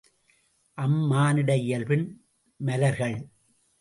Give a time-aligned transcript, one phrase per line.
[0.77, 2.07] அம்மானிட இயல்பின்
[2.59, 3.17] மலர்கள்.